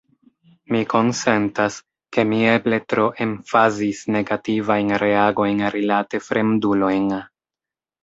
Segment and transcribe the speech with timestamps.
[0.75, 1.77] Mi konsentas,
[2.17, 7.11] ke mi eble tro emfazis negativajn reagojn rilate fremdulojn.